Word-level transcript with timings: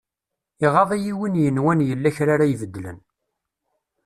Iɣaḍ-iyi 0.65 1.13
win 1.17 1.39
yenwan 1.43 1.79
yella 1.87 2.15
kra 2.15 2.31
ara 2.35 2.45
ibedlen. 2.53 2.99